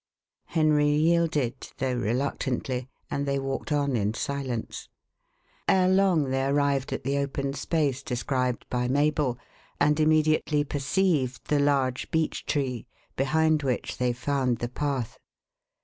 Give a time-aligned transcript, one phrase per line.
[0.45, 4.89] Henry yielded, though reluctantly, and they walked on in silence.
[5.67, 9.37] Ere long they arrived at the open space described by Mabel,
[9.79, 15.19] and immediately perceived the large beech tree, behind which they found the path.